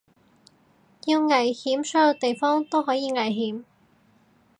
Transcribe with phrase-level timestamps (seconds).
[1.05, 3.65] 要危險所有地方都可以危險